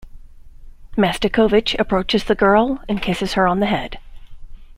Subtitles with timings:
[0.97, 3.99] Mastakovich approaches the girl and kisses her on the head.